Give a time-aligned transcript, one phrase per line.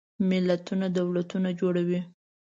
[0.29, 2.01] ملتونه دولتونه جوړوي.